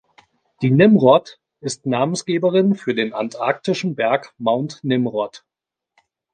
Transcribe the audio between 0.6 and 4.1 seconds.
Die "Nimrod" ist Namensgeberin für den antarktischen